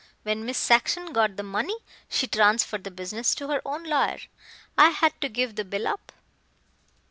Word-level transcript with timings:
When 0.23 0.47
Miss 0.47 0.57
Saxon 0.57 1.13
got 1.13 1.35
the 1.35 1.43
money 1.43 1.75
she 2.09 2.25
transferred 2.25 2.85
the 2.85 2.89
business 2.89 3.35
to 3.35 3.49
her 3.49 3.61
own 3.63 3.83
lawyer. 3.83 4.17
I 4.75 4.89
had 4.89 5.13
to 5.21 5.29
give 5.29 5.53
the 5.55 5.63
bill 5.63 5.85
up." 5.87 6.11